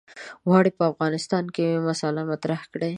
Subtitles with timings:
[0.47, 2.89] غواړي په افغانستان کې مسأله مطرح کړي.